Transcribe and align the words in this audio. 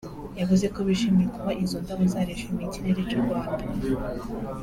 yavuze 0.39 0.65
ko 0.73 0.79
bishimishije 0.87 1.33
kuba 1.35 1.51
izo 1.63 1.77
ndabo 1.83 2.03
zarishimiye 2.11 2.65
ikirere 2.67 3.01
cy’u 3.09 3.21
Rwanda 3.25 3.63